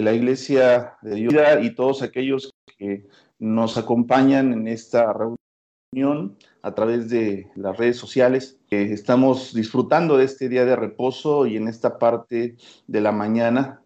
[0.00, 3.06] de la Iglesia de Dios y todos aquellos que
[3.38, 8.58] nos acompañan en esta reunión a través de las redes sociales.
[8.70, 12.56] estamos disfrutando de este día de reposo y en esta parte
[12.86, 13.82] de la mañana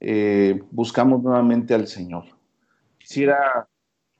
[0.00, 2.24] eh, buscamos nuevamente al Señor.
[2.96, 3.68] Quisiera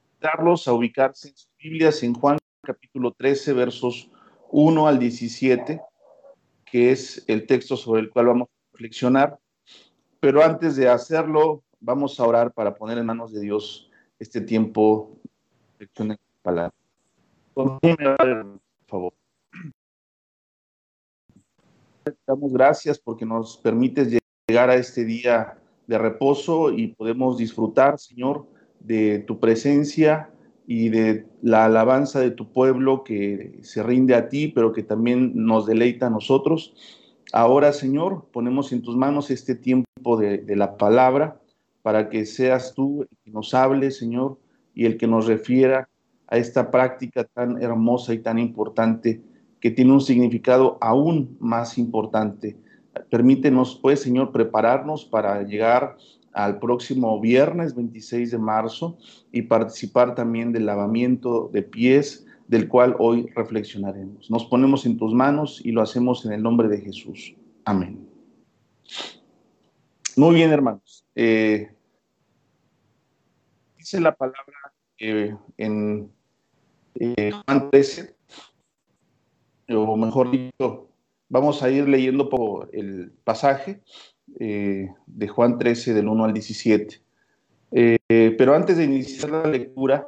[0.04, 4.10] invitarlos a ubicarse en sus Biblias en Juan capítulo 13, versos
[4.50, 5.80] 1 al 17,
[6.66, 9.38] que es el texto sobre el cual vamos a reflexionar.
[10.20, 15.16] Pero antes de hacerlo, vamos a orar para poner en manos de Dios este tiempo
[15.78, 16.74] de palabra.
[17.54, 17.78] Por
[18.86, 19.12] favor.
[22.26, 28.46] Damos gracias porque nos permites llegar a este día de reposo y podemos disfrutar, Señor,
[28.80, 30.30] de tu presencia
[30.66, 35.32] y de la alabanza de tu pueblo que se rinde a ti, pero que también
[35.34, 36.74] nos deleita a nosotros.
[37.32, 41.40] Ahora, Señor, ponemos en tus manos este tiempo de, la palabra
[41.82, 44.38] para que seas tú el que nos hable, Señor,
[44.74, 45.88] y el que nos refiera
[46.26, 49.20] a esta práctica tan hermosa y tan importante
[49.60, 52.56] que tiene un significado aún más importante.
[53.10, 55.96] Permítenos, pues, Señor, prepararnos para llegar
[56.32, 58.96] al próximo viernes 26 de marzo
[59.32, 64.30] y participar también del lavamiento de pies, del cual hoy reflexionaremos.
[64.30, 67.34] Nos ponemos en tus manos y lo hacemos en el nombre de Jesús.
[67.64, 68.08] Amén.
[70.16, 71.06] Muy bien, hermanos.
[71.14, 71.70] Eh,
[73.76, 76.10] dice la palabra eh, en
[76.94, 78.16] eh, Juan 13,
[79.68, 80.88] o mejor dicho,
[81.28, 83.82] vamos a ir leyendo por el pasaje
[84.26, 87.02] de Juan 13, del 1 al 17.
[87.70, 90.06] Eh, pero antes de iniciar la lectura,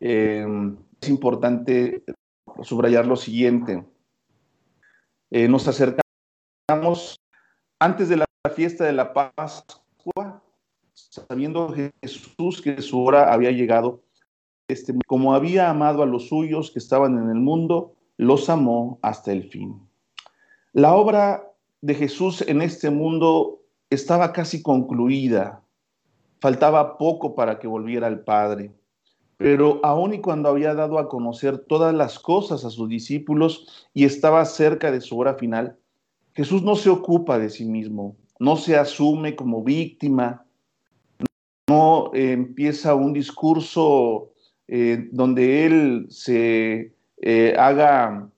[0.00, 2.02] es importante
[2.62, 3.84] subrayar lo siguiente.
[5.30, 7.20] nos acercamos
[7.78, 10.42] antes de la fiesta de la Pascua,
[10.94, 14.02] sabiendo Jesús que su hora había llegado
[14.70, 19.32] este, como había amado a los suyos que estaban en el mundo, los amó hasta
[19.32, 19.80] el fin.
[20.72, 21.42] La obra
[21.80, 25.62] de Jesús en este mundo estaba casi concluida.
[26.40, 28.72] Faltaba poco para que volviera al Padre.
[29.40, 34.04] Pero aun y cuando había dado a conocer todas las cosas a sus discípulos y
[34.04, 35.78] estaba cerca de su hora final,
[36.34, 40.44] Jesús no se ocupa de sí mismo, no se asume como víctima,
[41.70, 44.32] no empieza un discurso
[44.68, 48.28] eh, donde él se eh, haga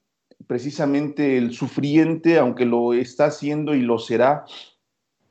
[0.47, 4.45] precisamente el sufriente, aunque lo está haciendo y lo será.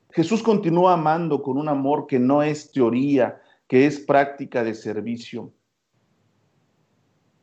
[0.09, 5.53] Jesús continúa amando con un amor que no es teoría, que es práctica de servicio.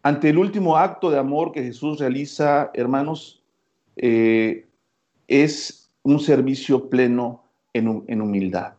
[0.02, 3.42] Ante el último acto de amor que Jesús realiza, hermanos,
[3.96, 4.68] eh,
[5.26, 8.74] es un servicio pleno en, en humildad.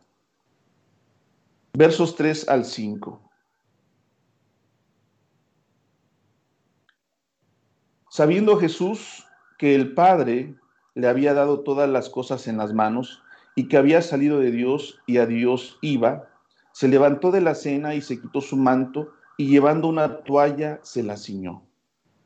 [1.74, 3.20] Versos 3 al 5.
[8.08, 9.26] Sabiendo Jesús
[9.58, 10.54] que el Padre
[10.94, 13.22] le había dado todas las cosas en las manos
[13.54, 16.28] y que había salido de Dios y a Dios iba,
[16.72, 21.02] se levantó de la cena y se quitó su manto y llevando una toalla se
[21.02, 21.62] la ciñó.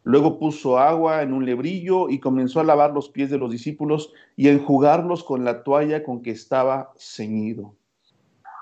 [0.02, 4.12] Luego puso agua en un lebrillo y comenzó a lavar los pies de los discípulos
[4.34, 7.76] y a enjugarlos con la toalla con que estaba ceñido.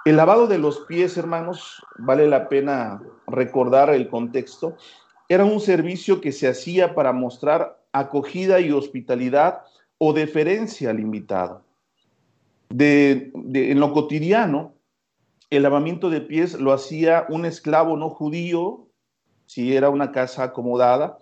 [0.05, 4.77] El lavado de los pies, hermanos, vale la pena recordar el contexto,
[5.31, 9.63] era un servicio que se hacía para mostrar acogida y hospitalidad
[9.97, 11.65] o deferencia al invitado.
[12.69, 14.75] en lo cotidiano,
[15.57, 18.89] el lavamiento de pies lo hacía un esclavo no judío,
[19.45, 21.19] si era una casa acomodada,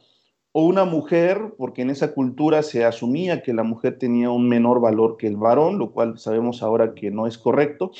[0.52, 4.80] o una mujer, porque en esa cultura se asumía que la mujer tenía un menor
[4.80, 7.90] valor que el varón, lo cual sabemos ahora que no es correcto,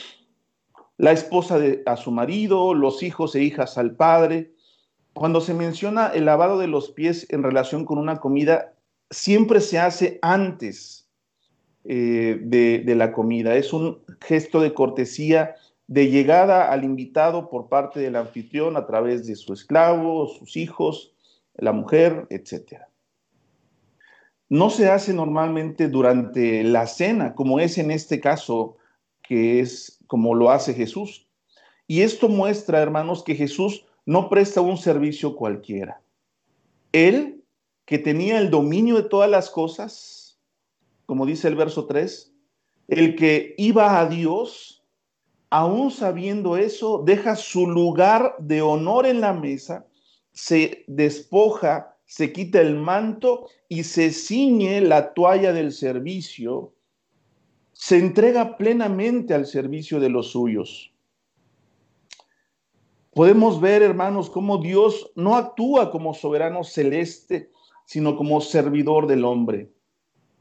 [0.98, 4.52] la esposa de, a su marido, los hijos e hijas al padre,
[5.12, 8.74] cuando se menciona el lavado de los pies en relación con una comida,
[9.10, 11.08] siempre se hace antes
[11.84, 13.56] eh, de, la comida.
[13.56, 15.56] Es un gesto de cortesía
[15.90, 21.12] de llegada al invitado por parte del anfitrión a través de su esclavo, sus hijos,
[21.56, 22.82] la mujer, etc.
[24.48, 28.76] No se hace normalmente durante la cena, como es en este caso,
[29.20, 31.26] que es como lo hace Jesús.
[31.88, 36.00] Y esto muestra, hermanos, que Jesús no presta un servicio cualquiera.
[36.92, 37.42] Él,
[37.84, 40.38] que tenía el dominio de todas las cosas,
[41.06, 42.32] como dice el verso 3,
[42.86, 44.79] el que iba a Dios,
[45.50, 49.86] aún sabiendo eso, deja su lugar de honor en la mesa,
[50.32, 56.72] se despoja, se quita el manto y se ciñe la toalla del servicio,
[57.72, 60.92] se entrega plenamente al servicio de los suyos.
[63.12, 67.50] Podemos ver, hermanos, cómo Dios no actúa como soberano celeste,
[67.84, 69.72] sino como servidor del hombre.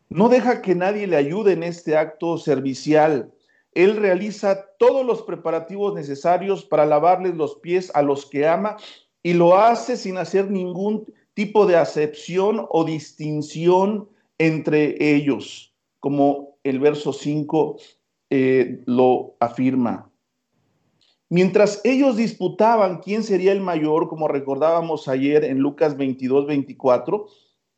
[0.09, 3.33] No deja que nadie le ayude en este acto servicial.
[3.73, 8.77] Él realiza todos los preparativos necesarios para lavarles los pies a los que ama
[9.21, 16.79] y lo hace sin hacer ningún tipo de acepción o distinción entre ellos, como el
[16.79, 17.77] verso 5
[18.29, 20.09] eh, lo afirma.
[21.29, 27.27] Mientras ellos disputaban quién sería el mayor, como recordábamos ayer en Lucas 22, 24,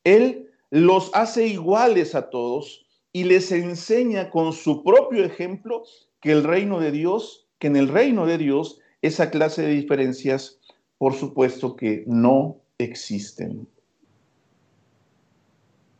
[0.05, 5.83] Él los hace iguales a todos y les enseña con su propio ejemplo
[6.21, 10.59] que el reino de Dios, que en el reino de Dios esa clase de diferencias,
[10.97, 13.67] por supuesto que no existen.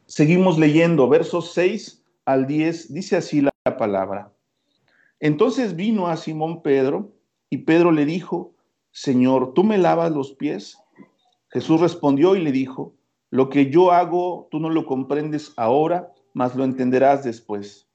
[0.06, 4.31] Seguimos leyendo versos 6 al 10, dice así la palabra.
[5.19, 7.12] Entonces vino a Simón Pedro
[7.50, 8.54] y Pedro le dijo,
[8.92, 10.78] Señor, ¿tú me lavas los pies?
[11.50, 12.94] Jesús respondió y le dijo,
[13.30, 17.88] lo que yo hago tú no lo comprendes ahora, mas lo entenderás después.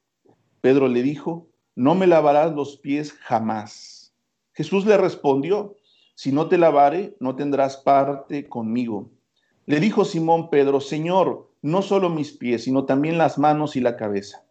[0.60, 4.14] Pedro le dijo, no me lavarás los pies jamás.
[4.52, 5.76] Jesús le respondió,
[6.14, 9.10] si no te lavare, no tendrás parte conmigo.
[9.66, 13.96] Le dijo Simón Pedro, Señor, no solo mis pies, sino también las manos y la
[13.96, 14.44] cabeza.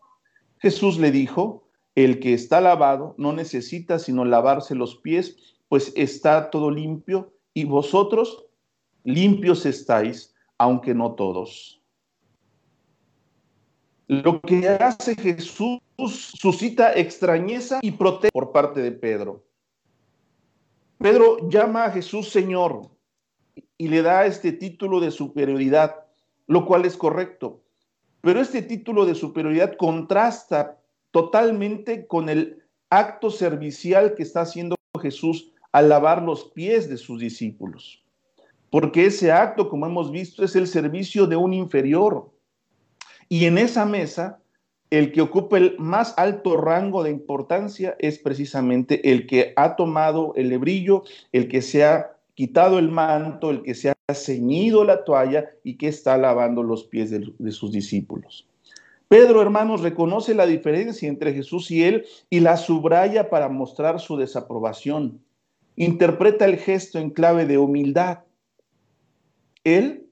[0.60, 5.38] Jesús le dijo, el que está lavado no necesita sino lavarse los pies,
[5.70, 8.46] pues está todo limpio, y vosotros
[9.04, 11.82] limpios estáis, aunque no todos.
[14.08, 19.44] Lo que hace Jesús suscita extrañeza y protesta por parte de Pedro.
[21.00, 22.90] Pedro llama a Jesús Señor
[23.78, 26.06] y le da este título de superioridad,
[26.48, 27.62] lo cual es correcto.
[28.22, 30.80] Pero este título de superioridad contrasta
[31.12, 37.20] totalmente con el acto servicial que está haciendo Jesús al lavar los pies de sus
[37.20, 38.04] discípulos.
[38.70, 42.32] Porque ese acto, como hemos visto, es el servicio de un inferior.
[43.30, 44.40] Y en esa mesa,
[44.90, 50.34] el que ocupa el más alto rango de importancia es precisamente el que ha tomado
[50.36, 55.04] el lebrillo, el que se ha quitado el manto, el que se ha ceñido la
[55.04, 58.48] toalla y que está lavando los pies de, de sus discípulos.
[59.08, 64.18] Pedro, hermanos, reconoce la diferencia entre Jesús y él y la subraya para mostrar su
[64.18, 65.22] desaprobación.
[65.76, 68.20] Interpreta el gesto en clave de humildad.
[69.64, 70.10] Él,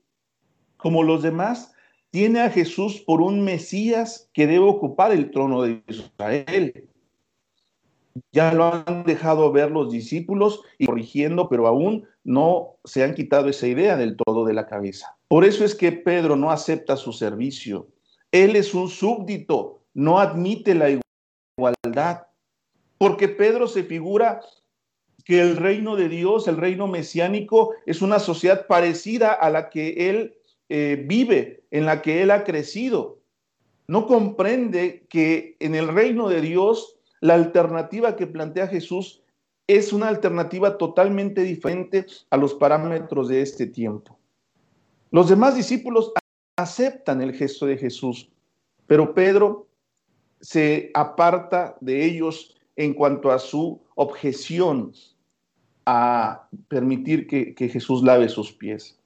[0.77, 1.72] como los demás,
[2.13, 6.87] tiene a Jesús por un Mesías que debe ocupar el trono de Israel.
[8.31, 13.49] Ya lo han dejado ver los discípulos y corrigiendo, pero aún no se han quitado
[13.49, 15.17] esa idea del todo de la cabeza.
[15.27, 17.87] Por eso es que Pedro no acepta su servicio.
[18.31, 21.01] Él es un súbdito, no admite la
[21.57, 22.27] igualdad,
[22.99, 24.39] porque Pedro se figura
[25.25, 30.11] que el reino de Dios, el reino mesiánico, es una sociedad parecida a la que
[30.11, 30.35] él
[30.75, 33.19] eh, vive, en la que él ha crecido.
[33.87, 39.21] No comprende que en el reino de Dios la alternativa que plantea Jesús
[39.67, 44.17] es una alternativa totalmente diferente a los parámetros de este tiempo.
[45.11, 46.11] Los demás discípulos
[46.57, 48.31] aceptan el gesto de Jesús,
[48.87, 49.67] pero Pedro
[50.41, 54.91] se aparta de ellos en cuanto a su objeción
[55.85, 58.97] a permitir que, que Jesús lave sus pies.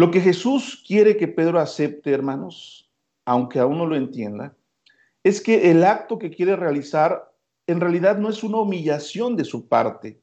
[0.00, 2.90] Lo que Jesús quiere que Pedro acepte, hermanos,
[3.26, 4.56] aunque aún no lo entienda,
[5.22, 7.34] es que el acto que quiere realizar
[7.66, 10.18] en realidad no es una humillación de su parte,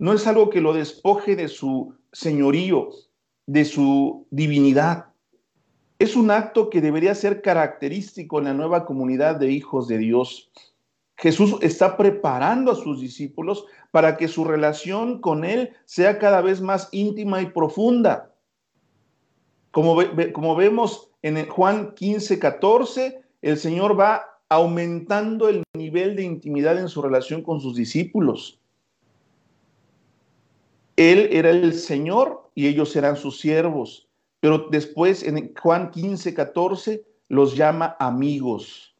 [0.00, 2.88] no es algo que lo despoje de su señorío,
[3.46, 5.12] de su divinidad.
[6.00, 10.50] Es un acto que debería ser característico en la nueva comunidad de hijos de Dios.
[11.14, 16.60] Jesús está preparando a sus discípulos para que su relación con Él sea cada vez
[16.60, 18.31] más íntima y profunda.
[19.72, 19.96] Como,
[20.32, 26.88] como vemos en Juan 15, 14, el Señor va aumentando el nivel de intimidad en
[26.88, 28.60] su relación con sus discípulos.
[30.96, 34.08] Él era el Señor y ellos eran sus siervos.
[34.40, 38.94] Pero después en Juan 15, 14 los llama amigos.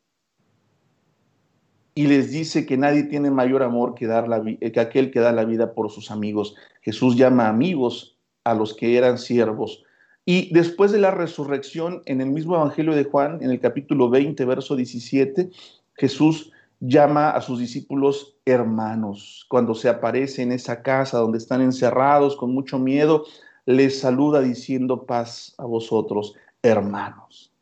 [1.95, 5.45] Y les dice que nadie tiene mayor amor que, dar que aquel que da la
[5.45, 6.55] vida por sus amigos.
[6.81, 9.85] Jesús llama amigos a los que eran siervos.
[10.25, 14.45] Y después de la resurrección, en el mismo Evangelio de Juan, en el capítulo 20,
[14.45, 15.51] verso 17,
[15.95, 19.47] Jesús llama a sus discípulos hermanos.
[19.49, 23.25] Cuando se aparece en esa casa donde están encerrados con mucho miedo,
[23.67, 27.53] les saluda diciendo paz a vosotros, hermanos.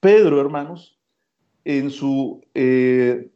[0.00, 0.98] Pedro, hermanos,
[1.64, 3.30] en su eh,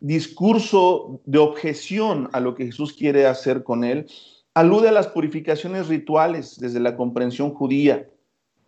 [0.00, 4.06] discurso de objeción a lo que Jesús quiere hacer con él,
[4.54, 8.08] alude a las purificaciones rituales desde la comprensión judía.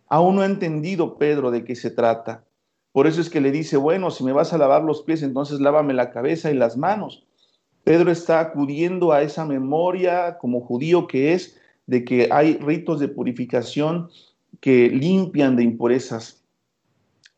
[0.07, 2.45] Aún no ha entendido Pedro de qué se trata.
[2.91, 5.59] Por eso es que le dice, bueno, si me vas a lavar los pies, entonces
[5.59, 7.25] lávame la cabeza y las manos.
[7.83, 13.07] Pedro está acudiendo a esa memoria como judío que es de que hay ritos de
[13.07, 14.09] purificación
[14.59, 16.43] que limpian de impurezas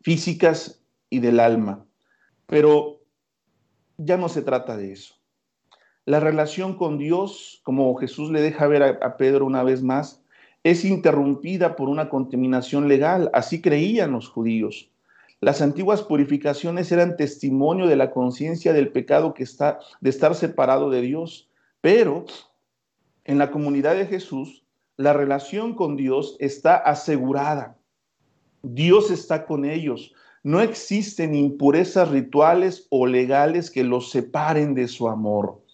[0.01, 1.85] físicas y del alma.
[2.45, 3.01] Pero
[3.97, 5.16] ya no se trata de eso.
[6.07, 10.21] La relación con Dios, como Jesús le deja ver a, Pedro una vez más,
[10.63, 13.29] es interrumpida por una contaminación legal.
[13.33, 14.89] Así creían los judíos.
[15.41, 20.89] Las antiguas purificaciones eran testimonio de la conciencia del pecado que está de estar separado
[20.89, 21.49] de Dios,
[21.81, 22.23] pero
[23.25, 24.63] en la comunidad de Jesús
[24.95, 27.75] la relación con Dios está asegurada.
[28.63, 30.13] Dios está con ellos.
[30.41, 35.66] No existen impurezas rituales o legales que los separen de su amor.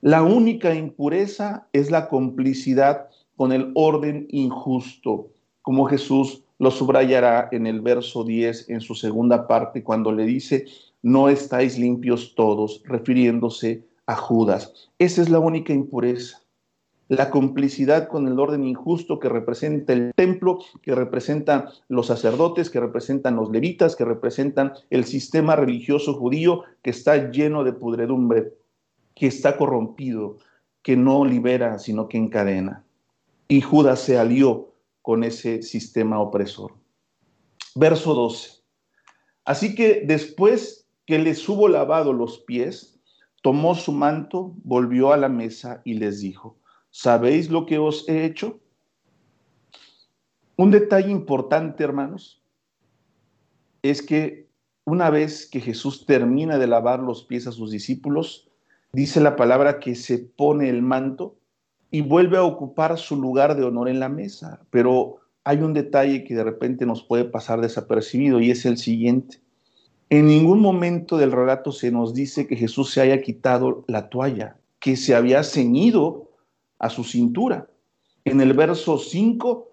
[0.00, 7.66] La única impureza es la complicidad con el orden injusto, como Jesús lo subrayará en
[7.66, 10.66] el verso 10 en su segunda parte cuando le dice,
[11.02, 14.72] no estáis limpios todos, refiriéndose a Judas.
[15.00, 16.42] Esa es la única impureza.
[17.08, 22.78] La complicidad con el orden injusto que representa el templo, que representan los sacerdotes, que
[22.78, 28.52] representan los levitas, que representan el sistema religioso judío que está lleno de pudredumbre
[29.18, 30.38] que está corrompido,
[30.82, 32.84] que no libera, sino que encadena.
[33.48, 34.72] Y Judas se alió
[35.02, 36.74] con ese sistema opresor.
[37.74, 38.62] Verso 12.
[39.44, 43.00] Así que después que les hubo lavado los pies,
[43.42, 46.56] tomó su manto, volvió a la mesa y les dijo,
[46.90, 48.60] ¿sabéis lo que os he hecho?
[50.56, 52.42] Un detalle importante, hermanos,
[53.82, 54.48] es que
[54.84, 58.47] una vez que Jesús termina de lavar los pies a sus discípulos,
[58.92, 61.36] dice la palabra que se pone el manto
[61.90, 64.60] y vuelve a ocupar su lugar de honor en la mesa.
[64.70, 69.40] Pero hay un detalle que de repente nos puede pasar desapercibido y es el siguiente.
[70.10, 74.58] En ningún momento del relato se nos dice que Jesús se haya quitado la toalla,
[74.78, 76.30] que se había ceñido
[76.78, 77.68] a su cintura.
[78.24, 79.72] En el verso 5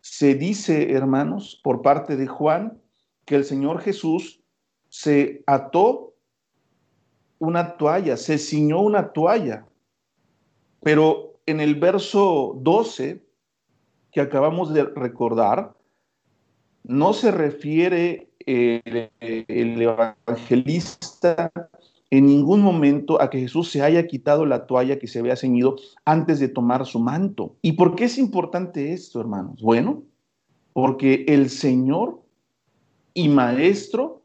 [0.00, 2.80] se dice, hermanos, por parte de Juan,
[3.24, 4.40] que el Señor Jesús
[4.88, 6.15] se ató
[7.38, 9.66] una toalla, se ciñó una toalla.
[10.82, 13.24] Pero en el verso 12
[14.10, 15.76] que acabamos de recordar,
[16.84, 21.52] no se refiere el, el evangelista
[22.10, 25.76] en ningún momento a que Jesús se haya quitado la toalla que se había ceñido
[26.04, 27.56] antes de tomar su manto.
[27.62, 29.60] ¿Y por qué es importante esto, hermanos?
[29.60, 30.04] Bueno,
[30.72, 32.22] porque el Señor
[33.12, 34.22] y Maestro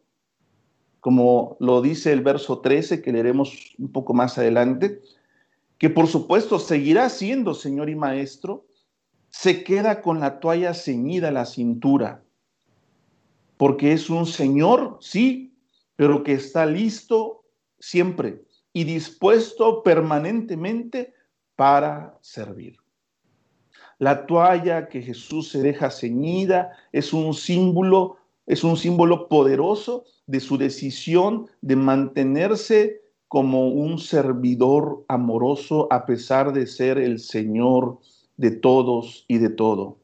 [1.02, 5.02] como lo dice el verso 13, que leeremos un poco más adelante,
[5.78, 8.68] que por supuesto seguirá siendo Señor y Maestro,
[9.30, 12.24] se queda con la toalla ceñida a la cintura,
[13.58, 15.56] porque es un Señor, sí,
[15.96, 17.46] pero que está listo
[17.80, 21.14] siempre y dispuesto permanentemente
[21.56, 22.78] para servir.
[23.98, 30.40] La toalla que Jesús se deja ceñida es un símbolo, es un símbolo poderoso de
[30.40, 38.00] su decisión de mantenerse como un servidor amoroso a pesar de ser el Señor
[38.38, 40.00] de todos y de todo.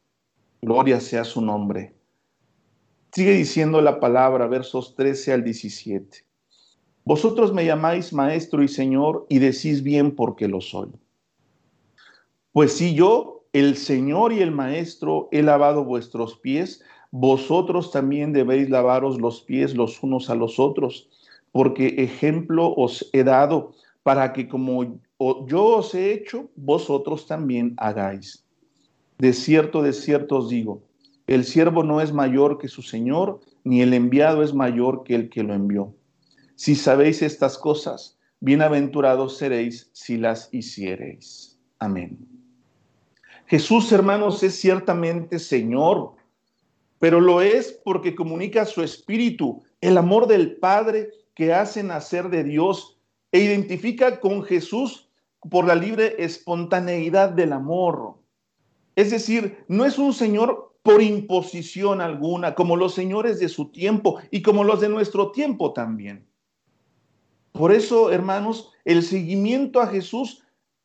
[0.62, 1.94] Gloria sea su nombre.
[3.12, 6.25] Sigue diciendo la palabra, versos 13 al 17.
[7.03, 10.89] Vosotros me llamáis maestro y señor y decís bien porque lo soy.
[12.51, 18.70] Pues si yo, el Señor y el maestro, he lavado vuestros pies, vosotros también debéis
[18.70, 21.10] lavaros los pies los unos a los otros,
[21.52, 23.74] porque ejemplo os he dado
[24.04, 25.00] para que como
[25.48, 28.46] yo os he hecho, vosotros también hagáis.
[29.18, 30.84] De cierto, de cierto os digo,
[31.26, 35.30] el siervo no es mayor que su Señor, ni el enviado es mayor que el
[35.30, 35.94] que lo envió.
[36.56, 41.58] Si sabéis estas cosas, bienaventurados seréis si las hiciereis.
[41.80, 42.18] Amén.
[43.48, 46.17] Jesús, hermanos, es ciertamente Señor
[47.00, 52.44] pero lo es porque comunica su espíritu, el amor del Padre que hace nacer de
[52.44, 52.98] Dios
[53.32, 55.10] e identifica con Jesús
[55.50, 58.16] por la libre espontaneidad del amor.
[58.96, 64.20] Es decir, no es un Señor por imposición alguna, como los señores de su tiempo
[64.32, 66.25] y como los de nuestro tiempo también.
[67.51, 70.44] Por eso, hermanos, el seguimiento a Jesús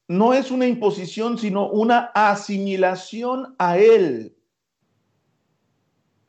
[0.09, 4.37] no es una imposición, sino una asimilación a Él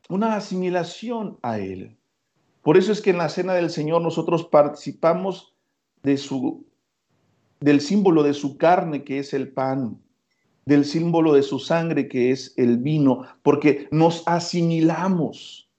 [0.09, 1.97] una asimilación a Él.
[2.61, 5.53] Por eso es que en la cena del Señor nosotros participamos
[6.01, 6.65] de su,
[7.59, 10.01] del símbolo de su carne, que es el pan,
[10.65, 15.69] del símbolo de su sangre, que es el vino, porque nos asimilamos.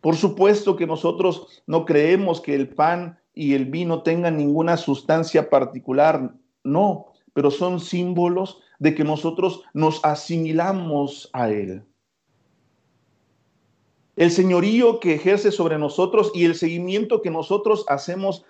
[0.00, 5.50] Por supuesto que nosotros no creemos que el pan y el vino tengan ninguna sustancia
[5.50, 11.84] particular, no, pero son símbolos de que nosotros nos asimilamos a Él.
[14.18, 18.44] El señorío que ejerce sobre nosotros y el seguimiento que nosotros hacemos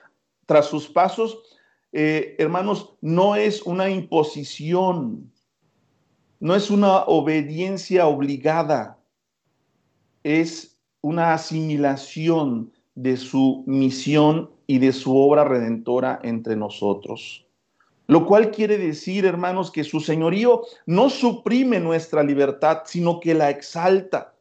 [0.47, 1.43] tras sus pasos,
[1.93, 5.31] eh, hermanos, no es una imposición,
[6.41, 8.99] no es una obediencia obligada,
[10.23, 17.47] es una asimilación de su misión y de su obra redentora entre nosotros.
[18.07, 23.51] Lo cual quiere decir, hermanos, que su señorío no suprime nuestra libertad, sino que la
[23.51, 24.33] exalta,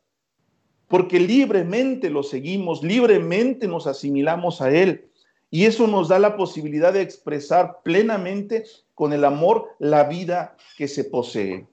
[0.87, 5.09] porque libremente lo seguimos, libremente nos asimilamos a Él.
[5.49, 8.65] Y eso nos da la posibilidad de expresar plenamente
[8.95, 11.67] con el amor la vida que se posee.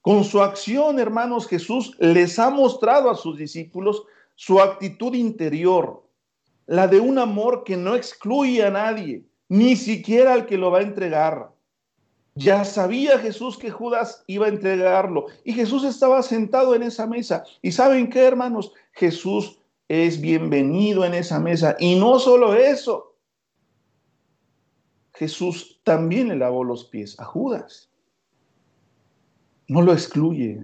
[0.00, 4.04] Con su acción, hermanos, Jesús les ha mostrado a sus discípulos
[4.34, 6.02] su actitud interior,
[6.66, 10.78] la de un amor que no excluye a nadie, ni siquiera al que lo va
[10.78, 11.50] a entregar.
[12.40, 17.44] Ya sabía Jesús que Judas iba a entregarlo y Jesús estaba sentado en esa mesa.
[17.60, 18.72] ¿Y saben qué, hermanos?
[18.92, 21.76] Jesús es bienvenido en esa mesa.
[21.78, 23.14] Y no solo eso,
[25.12, 27.90] Jesús también le lavó los pies a Judas.
[29.68, 30.62] No lo excluye.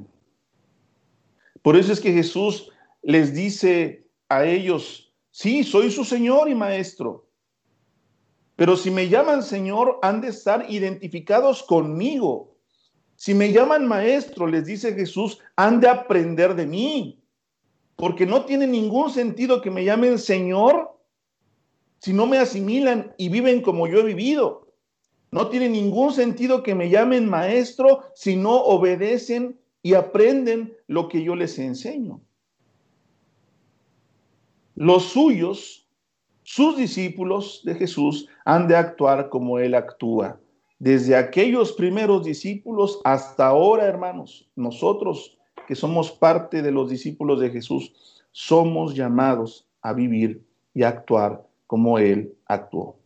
[1.61, 7.26] Por eso es que Jesús les dice a ellos, sí, soy su Señor y Maestro
[8.57, 12.57] pero si me llaman Señor, han de estar identificados conmigo.
[13.15, 17.23] Si me llaman maestro, les dice Jesús, han de aprender de mí.
[17.97, 20.99] Porque no tiene ningún sentido que me llamen Señor
[21.99, 24.73] si no me asimilan y viven como yo he vivido.
[25.31, 31.23] No tiene ningún sentido que me llamen maestro si no obedecen y aprenden lo que
[31.23, 32.21] yo les enseño.
[34.75, 35.86] Los suyos
[36.49, 40.39] sus discípulos de Jesús han de actuar como Él actúa.
[40.79, 47.51] Desde aquellos primeros discípulos hasta ahora, hermanos, nosotros que somos parte de los discípulos de
[47.51, 50.41] Jesús, somos llamados a vivir
[50.73, 52.97] y actuar como Él actuó.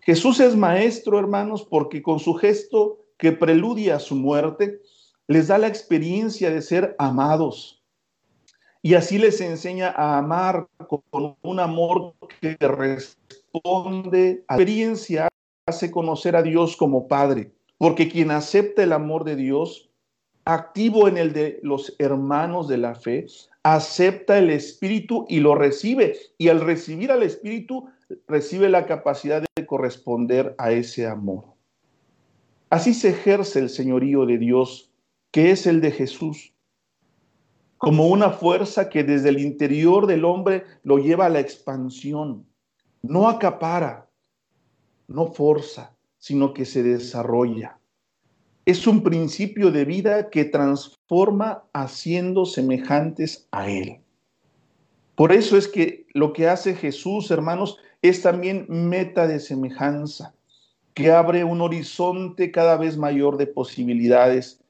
[0.00, 4.82] Jesús es maestro, hermanos, porque con su gesto que preludia a su muerte,
[5.28, 7.77] les da la experiencia de ser amados,
[8.82, 15.28] y así les enseña a amar con un amor que responde a la experiencia,
[15.66, 19.90] hace conocer a Dios como Padre, porque quien acepta el amor de Dios,
[20.44, 23.26] activo en el de los hermanos de la fe,
[23.62, 26.16] acepta el Espíritu y lo recibe.
[26.38, 27.88] Y al recibir al Espíritu,
[28.26, 31.44] recibe la capacidad de corresponder a ese amor.
[32.70, 34.90] Así se ejerce el señorío de Dios,
[35.32, 36.54] que es el de Jesús
[37.78, 42.44] como una fuerza que desde el interior del hombre lo lleva a la expansión.
[43.02, 44.10] No acapara,
[45.06, 47.78] no forza, sino que se desarrolla.
[48.66, 54.00] Es un principio de vida que transforma haciendo semejantes a Él.
[55.14, 60.34] Por eso es que lo que hace Jesús, hermanos, es también meta de semejanza,
[60.94, 64.60] que abre un horizonte cada vez mayor de posibilidades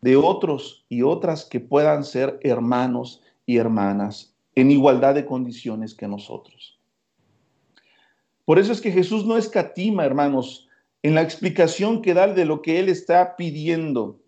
[0.00, 6.08] de otros y otras que puedan ser hermanos y hermanas en igualdad de condiciones que
[6.08, 6.78] nosotros.
[8.44, 10.68] Por eso es que Jesús no escatima, hermanos,
[11.02, 14.20] en la explicación que da de lo que Él está pidiendo.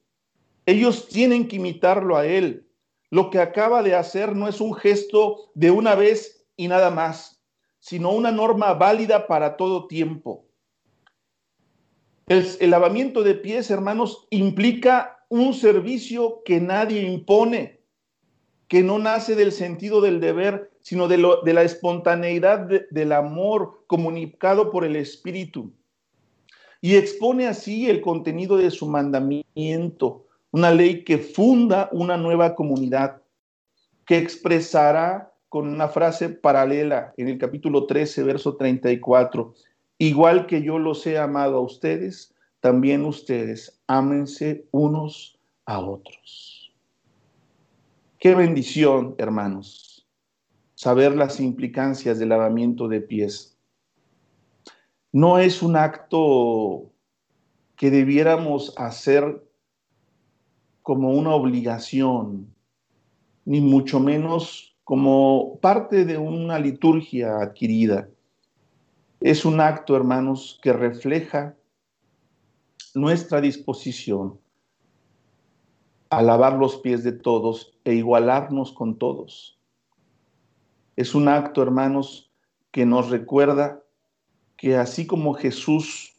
[0.67, 2.67] Ellos tienen que imitarlo a Él.
[3.11, 7.43] Lo que acaba de hacer no es un gesto de una vez y nada más,
[7.81, 10.45] sino una norma válida para todo tiempo.
[12.27, 17.81] El, el lavamiento de pies, hermanos, implica un servicio que nadie impone,
[18.69, 24.85] que no nace del sentido del deber, sino de, la espontaneidad del amor comunicado por
[24.85, 25.73] el Espíritu.
[26.81, 33.23] Y expone así el contenido de su mandamiento, una ley que funda una nueva comunidad,
[34.07, 39.55] que expresará con una frase paralela en el capítulo 13, verso 34,
[39.99, 46.73] igual que yo los he amado a ustedes, también ustedes ámense unos a otros.
[48.19, 50.07] Qué bendición, hermanos,
[50.75, 53.57] saber las implicancias del lavamiento de pies.
[55.11, 56.93] No es un acto
[57.77, 59.43] que debiéramos hacer
[60.83, 62.55] como una obligación,
[63.47, 68.09] ni mucho menos como parte de una liturgia adquirida.
[69.21, 71.57] Es un acto, hermanos, que refleja
[72.95, 74.39] nuestra disposición
[76.11, 79.59] a lavar los pies de todos e igualarnos con todos.
[80.97, 82.31] Es un acto, hermanos,
[82.73, 83.83] que nos recuerda
[84.57, 86.17] que así como Jesús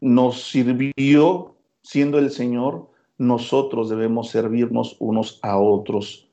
[0.00, 6.28] nos sirvió siendo el Señor, nosotros debemos servirnos unos a otros,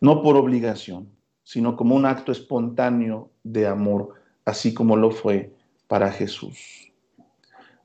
[0.00, 1.08] no por obligación,
[1.42, 5.54] sino como un acto espontáneo de amor, así como lo fue
[5.88, 6.92] para Jesús.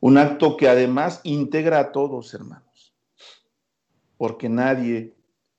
[0.02, 2.94] Un acto que además integra a todos, hermanos,
[4.18, 5.14] porque nadie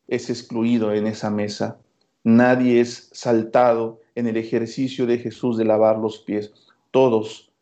[0.09, 1.79] es excluido en esa mesa,
[2.24, 6.53] nadie es saltado en el ejercicio de Jesús de lavar los pies.
[6.90, 7.53] Todos,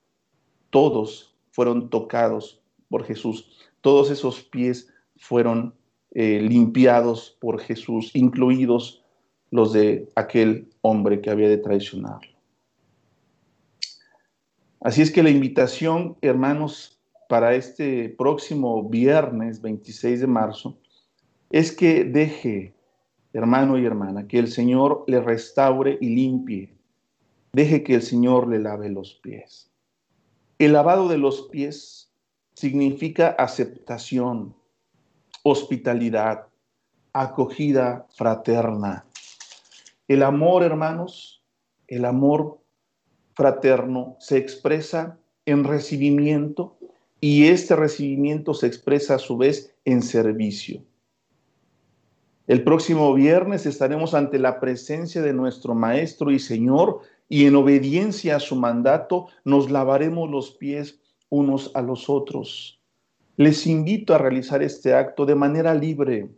[0.71, 3.51] todos fueron tocados por Jesús.
[3.81, 5.75] Todos esos pies fueron
[6.12, 9.05] eh, limpiados por Jesús, incluidos
[9.51, 12.38] los de aquel hombre que había de traicionarlo.
[14.81, 20.79] Así es que la invitación, hermanos, para este próximo viernes 26 de marzo,
[21.51, 22.75] es que deje,
[23.33, 26.75] hermano y hermana, que el Señor le restaure y limpie.
[27.53, 29.71] Deje que el Señor le lave los pies.
[30.59, 32.12] El lavado de los pies
[32.55, 34.55] significa aceptación,
[35.43, 36.47] hospitalidad,
[37.12, 39.07] acogida fraterna.
[40.07, 41.43] El amor, hermanos,
[41.88, 42.58] el amor
[43.38, 46.77] fraterno se expresa en recibimiento
[47.20, 50.83] y este recibimiento se expresa a su vez en servicio.
[52.48, 58.35] El próximo viernes estaremos ante la presencia de nuestro Maestro y Señor y en obediencia
[58.35, 62.83] a su mandato nos lavaremos los pies unos a los otros.
[63.37, 66.29] Les invito a realizar este acto de manera libre.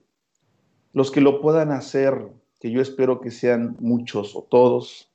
[0.92, 2.28] Los que lo puedan hacer,
[2.60, 5.09] que yo espero que sean muchos o todos.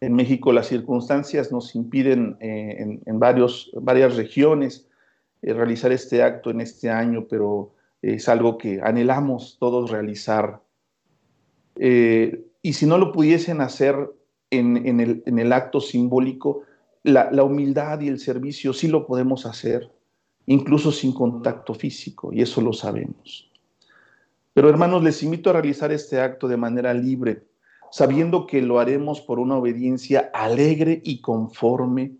[0.00, 4.88] En México las circunstancias nos impiden eh, en, varios, varias regiones
[5.42, 10.60] eh, realizar este acto en este año, pero es algo que anhelamos todos realizar.
[11.76, 13.96] Eh, y si no lo pudiesen hacer
[14.50, 16.62] en, el, acto simbólico,
[17.02, 19.90] la, la humildad y el servicio sí lo podemos hacer
[20.48, 23.50] incluso sin contacto físico, y eso lo sabemos.
[24.54, 27.42] Pero hermanos, les invito a realizar este acto de manera libre,
[27.90, 32.12] sabiendo que lo haremos por una obediencia alegre y conforme,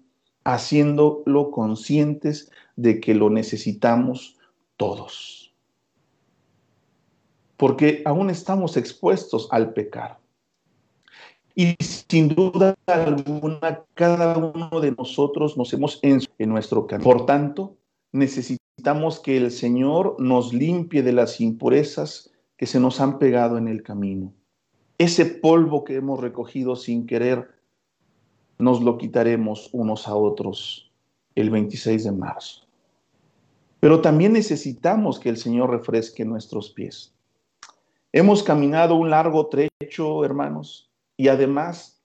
[0.44, 4.38] haciéndolo conscientes de que lo necesitamos
[4.76, 5.52] todos.
[7.57, 10.18] Porque aún estamos expuestos al pecar.
[11.54, 17.11] Y sin duda alguna, cada uno de nosotros nos hemos en, en nuestro camino.
[17.11, 17.76] Por tanto,
[18.12, 23.66] necesitamos que el Señor nos limpie de las impurezas que se nos han pegado en
[23.66, 24.33] el camino.
[24.98, 27.48] Ese polvo que hemos recogido sin querer,
[28.58, 30.90] nos lo quitaremos unos a otros
[31.37, 32.66] el 26 de marzo.
[33.78, 37.14] Pero también necesitamos que el Señor refresque nuestros pies.
[38.12, 42.02] Hemos caminado un largo trecho, hermanos, y además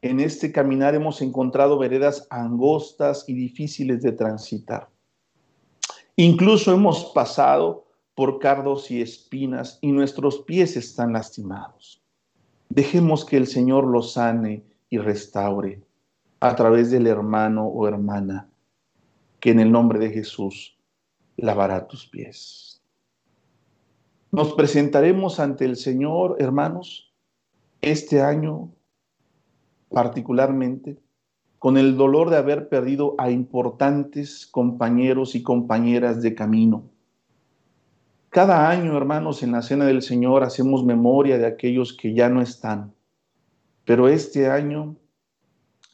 [0.00, 4.88] en este caminar hemos encontrado veredas angostas y difíciles de transitar.
[6.14, 12.00] Incluso hemos pasado por cardos y espinas y nuestros pies están lastimados.
[12.68, 15.82] Dejemos que el Señor los sane y restaure
[16.40, 18.48] a través del hermano o hermana
[19.40, 20.78] que en el nombre de Jesús
[21.36, 22.82] lavará tus pies.
[24.30, 27.14] Nos presentaremos ante el Señor, hermanos,
[27.80, 28.70] este año
[29.88, 30.98] particularmente
[31.58, 36.84] con el dolor de haber perdido a importantes compañeros y compañeras de camino.
[38.30, 42.42] Cada año, hermanos, en la Cena del Señor hacemos memoria de aquellos que ya no
[42.42, 42.94] están,
[43.84, 44.96] pero este año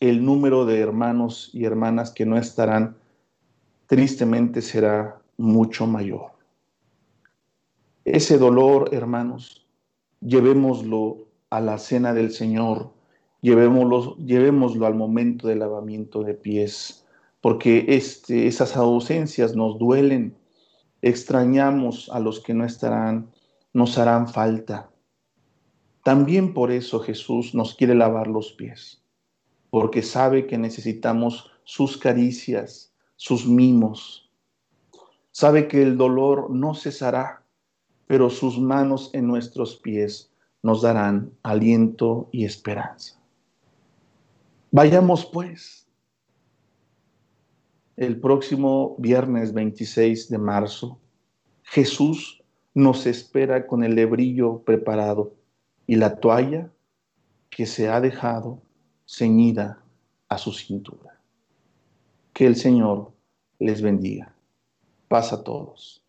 [0.01, 2.97] el número de hermanos y hermanas que no estarán
[3.87, 6.33] tristemente será mucho mayor.
[8.05, 9.66] Ese dolor, hermanos,
[10.20, 12.94] llevémoslo a la Cena del Señor
[13.44, 17.05] llevémoslo, llevémoslo al momento del lavamiento de pies,
[17.42, 20.35] porque este, esas ausencias nos duelen,
[21.05, 23.31] extrañamos a los que no estarán,
[23.75, 24.88] nos harán falta.
[26.03, 29.03] También por eso Jesús nos quiere lavar los pies,
[29.69, 34.31] porque sabe que necesitamos sus caricias, sus mimos.
[35.31, 37.43] Sabe que el dolor no cesará,
[38.07, 43.21] pero sus manos en nuestros pies nos darán aliento y esperanza.
[44.71, 45.84] Vayamos pues
[47.96, 50.98] el próximo viernes 26 de marzo.
[51.62, 52.42] Jesús
[52.74, 55.35] nos espera con el lebrillo preparado
[55.87, 56.70] y la toalla
[57.50, 58.61] que se ha dejado
[59.07, 59.83] ceñida
[60.28, 61.20] a su cintura.
[62.33, 63.12] Que el Señor
[63.59, 64.35] les bendiga.
[65.09, 66.04] Paz a todos.